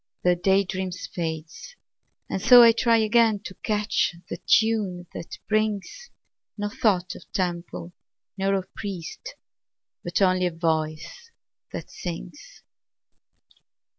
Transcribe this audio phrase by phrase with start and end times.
[0.23, 1.75] The day dream fades
[2.27, 6.09] and so I try Again to catch the tune that brings
[6.57, 7.93] No thought of temple
[8.35, 9.35] nor of priest,
[10.03, 11.29] But only of a voice
[11.71, 12.63] that sings.